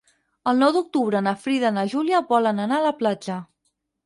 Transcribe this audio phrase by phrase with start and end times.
[0.51, 3.39] El nou d'octubre na Frida i na Júlia volen anar a la platja.